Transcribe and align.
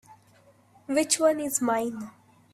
Which 0.87 1.19
one 1.19 1.39
is 1.39 1.61
mine? 1.61 2.09